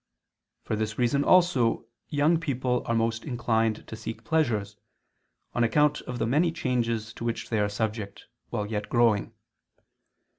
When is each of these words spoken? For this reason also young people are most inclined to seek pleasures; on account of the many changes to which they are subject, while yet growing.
For 0.63 0.75
this 0.75 0.97
reason 0.97 1.23
also 1.23 1.85
young 2.09 2.39
people 2.39 2.81
are 2.87 2.95
most 2.95 3.23
inclined 3.23 3.85
to 3.87 3.95
seek 3.95 4.23
pleasures; 4.23 4.75
on 5.53 5.63
account 5.63 6.01
of 6.07 6.17
the 6.17 6.25
many 6.25 6.51
changes 6.51 7.13
to 7.13 7.23
which 7.23 7.51
they 7.51 7.59
are 7.59 7.69
subject, 7.69 8.25
while 8.49 8.65
yet 8.65 8.89
growing. 8.89 9.31